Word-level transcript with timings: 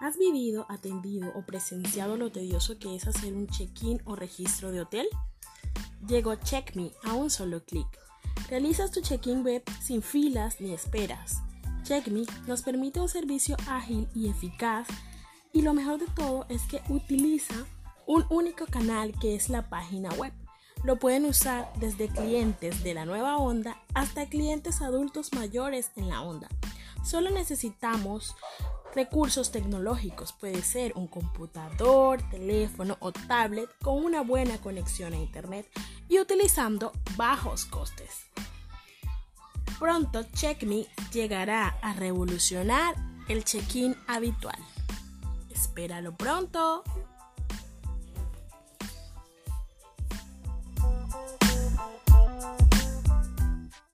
¿Has 0.00 0.16
vivido, 0.16 0.64
atendido 0.68 1.32
o 1.34 1.42
presenciado 1.42 2.16
lo 2.16 2.30
tedioso 2.30 2.78
que 2.78 2.94
es 2.94 3.08
hacer 3.08 3.34
un 3.34 3.48
check-in 3.48 4.00
o 4.04 4.14
registro 4.14 4.70
de 4.70 4.82
hotel? 4.82 5.08
Llegó 6.06 6.36
CheckMe 6.36 6.92
a 7.02 7.14
un 7.14 7.30
solo 7.30 7.64
clic. 7.64 7.88
Realizas 8.48 8.92
tu 8.92 9.00
check-in 9.00 9.44
web 9.44 9.64
sin 9.82 10.02
filas 10.02 10.60
ni 10.60 10.72
esperas. 10.72 11.42
CheckMe 11.82 12.26
nos 12.46 12.62
permite 12.62 13.00
un 13.00 13.08
servicio 13.08 13.56
ágil 13.66 14.08
y 14.14 14.28
eficaz 14.28 14.86
y 15.52 15.62
lo 15.62 15.74
mejor 15.74 15.98
de 15.98 16.06
todo 16.14 16.46
es 16.48 16.62
que 16.62 16.80
utiliza 16.88 17.66
un 18.06 18.24
único 18.30 18.66
canal 18.66 19.12
que 19.18 19.34
es 19.34 19.48
la 19.48 19.68
página 19.68 20.10
web. 20.10 20.32
Lo 20.84 21.00
pueden 21.00 21.24
usar 21.24 21.72
desde 21.80 22.08
clientes 22.08 22.84
de 22.84 22.94
la 22.94 23.04
nueva 23.04 23.36
onda 23.38 23.82
hasta 23.94 24.28
clientes 24.28 24.80
adultos 24.80 25.32
mayores 25.32 25.90
en 25.96 26.08
la 26.08 26.22
onda. 26.22 26.48
Solo 27.04 27.30
necesitamos 27.30 28.36
recursos 28.94 29.50
tecnológicos, 29.50 30.32
puede 30.32 30.62
ser 30.62 30.92
un 30.96 31.06
computador, 31.06 32.22
teléfono 32.30 32.96
o 33.00 33.12
tablet 33.12 33.68
con 33.82 34.04
una 34.04 34.22
buena 34.22 34.58
conexión 34.58 35.12
a 35.12 35.16
internet 35.16 35.66
y 36.08 36.18
utilizando 36.18 36.92
bajos 37.16 37.64
costes. 37.64 38.26
Pronto 39.78 40.24
CheckMe 40.34 40.86
llegará 41.12 41.68
a 41.82 41.92
revolucionar 41.92 42.96
el 43.28 43.44
check-in 43.44 43.96
habitual. 44.06 44.58
Espéralo 45.50 46.16
pronto. 46.16 46.82